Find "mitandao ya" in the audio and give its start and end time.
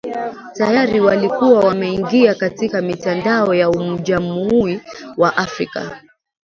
2.81-3.69